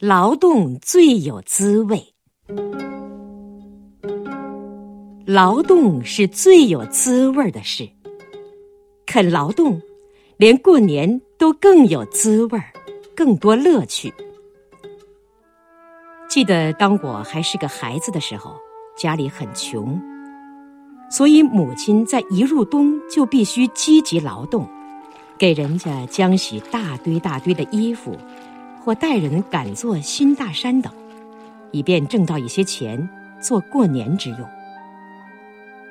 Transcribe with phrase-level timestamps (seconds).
[0.00, 2.14] 劳动最有滋味，
[5.26, 7.88] 劳动是最有滋味的事。
[9.06, 9.82] 肯劳动，
[10.36, 12.72] 连过年都更有滋味儿，
[13.16, 14.14] 更多乐趣。
[16.28, 18.54] 记得当我还是个孩子的时候，
[18.96, 20.00] 家里很穷，
[21.10, 24.64] 所以母亲在一入冬就必须积极劳动，
[25.36, 28.16] 给人家浆洗大堆大堆的衣服。
[28.88, 30.90] 或带人赶做新大山等，
[31.72, 33.06] 以便挣到一些钱
[33.38, 34.40] 做过年之用。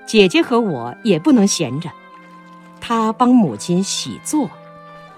[0.08, 1.91] 姐姐和我也不能闲着，
[2.81, 4.49] 她帮母亲洗做，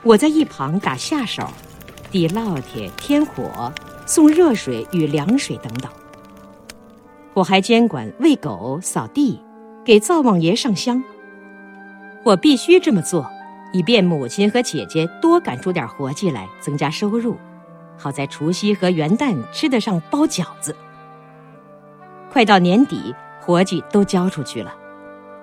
[0.04, 1.48] 我在一旁打下手，
[2.12, 3.72] 递烙铁、添火、
[4.06, 5.90] 送热水与凉水等等。
[7.34, 9.40] 我还监管喂狗、扫地、
[9.86, 11.02] 给灶王爷上香。
[12.26, 13.26] 我必须这么做，
[13.72, 17.38] 以便母亲和姐姐多赶出点活计来，增加收入。
[18.00, 20.74] 好在除夕和元旦吃得上包饺子。
[22.32, 24.74] 快到年底，活计都交出去了，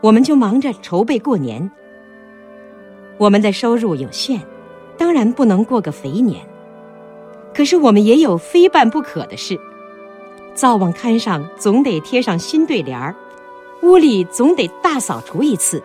[0.00, 1.70] 我们就忙着筹备过年。
[3.18, 4.40] 我们的收入有限，
[4.96, 6.44] 当然不能过个肥年。
[7.54, 9.58] 可是我们也有非办不可的事：
[10.54, 13.14] 灶王龛上总得贴上新对联儿，
[13.82, 15.82] 屋里总得大扫除一次，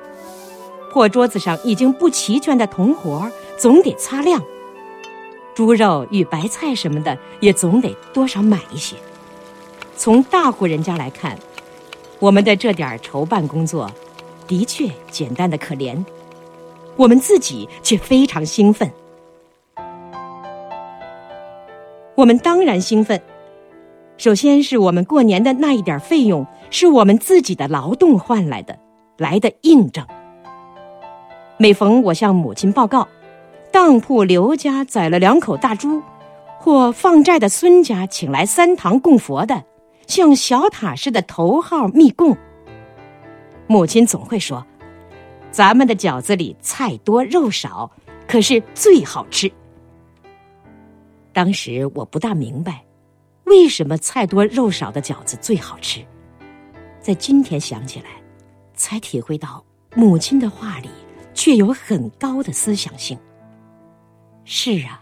[0.91, 4.41] 破桌子上已经不齐全的铜活总得擦亮。
[5.53, 8.95] 猪肉与白菜什么的也总得多少买一些。
[9.95, 11.37] 从大户人家来看，
[12.19, 13.91] 我们的这点筹办工作
[14.47, 16.03] 的确简单的可怜，
[16.95, 18.91] 我们自己却非常兴奋。
[22.15, 23.21] 我们当然兴奋。
[24.17, 28.77] 首先是我们过年的那一点费用是我们自己的劳动换来的，
[29.17, 30.05] 来的印证。
[31.57, 33.07] 每逢我向母亲报告。
[33.71, 36.03] 当铺刘家宰了两口大猪，
[36.59, 39.63] 或放债的孙家请来三堂供佛的，
[40.07, 42.37] 像小塔似的头号密供。
[43.67, 44.65] 母亲总会说
[45.51, 47.89] ：“咱们的饺子里菜多肉少，
[48.27, 49.49] 可是最好吃。”
[51.31, 52.83] 当时我不大明白，
[53.45, 56.05] 为什么菜多肉少的饺子最好吃。
[56.99, 58.09] 在今天想起来，
[58.75, 59.63] 才体会到
[59.95, 60.89] 母亲的话里
[61.33, 63.17] 却有很高的思想性。
[64.53, 65.01] 是啊，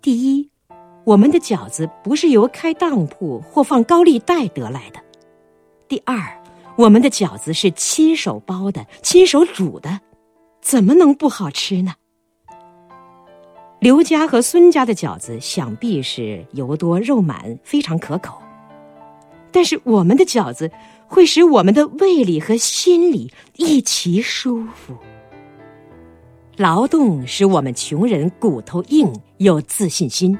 [0.00, 0.48] 第一，
[1.04, 4.98] 我们的饺子不是由开当铺或放高利贷得来的；
[5.86, 6.42] 第二，
[6.78, 10.00] 我们的饺子是亲手包的、亲手煮的，
[10.62, 11.92] 怎么能不好吃呢？
[13.78, 18.40] 刘家和孙家的饺子想必是油多肉满，非常可口，
[19.50, 20.72] 但是我们的饺子
[21.06, 24.96] 会使我们的胃里和心里一齐舒服。
[26.62, 30.38] 劳动使我们穷人骨头硬，有自信心。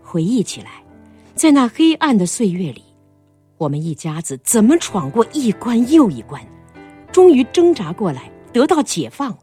[0.00, 0.84] 回忆起来，
[1.34, 2.84] 在那黑暗的岁月里，
[3.58, 6.40] 我们一家子怎么闯过一关又一关，
[7.10, 9.36] 终于挣扎过来，得到解放，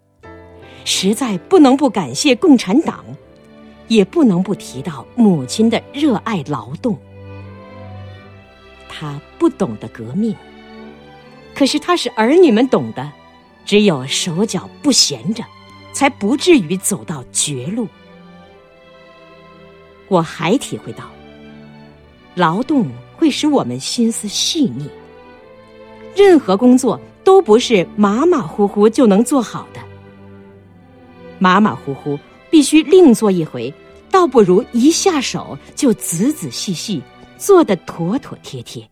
[0.85, 3.03] 实在不能不感谢共产党，
[3.89, 6.97] 也不能不提到母亲的热爱劳动。
[8.87, 10.33] 他不懂得革命，
[11.53, 13.11] 可是他使儿女们懂得。
[13.69, 15.43] 只有手脚不闲着，
[15.93, 17.87] 才不至于走到绝路。
[20.07, 21.03] 我还体会到，
[22.33, 24.89] 劳动会使我们心思细腻。
[26.15, 29.79] 任何工作都不是马马虎虎就能做好的，
[31.37, 32.17] 马马虎虎
[32.49, 33.71] 必须另做一回，
[34.09, 37.03] 倒不如一下手就仔仔细细
[37.37, 38.89] 做得妥妥帖帖。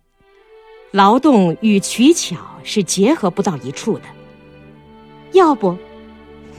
[0.91, 4.03] 劳动与取巧是结合不到一处的。
[5.33, 5.75] 要不，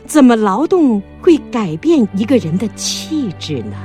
[0.06, 3.76] 怎么劳动会改变一个人的气质呢？